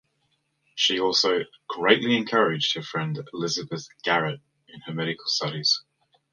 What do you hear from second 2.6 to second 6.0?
her friend Elizabeth Garrett in her medical studies.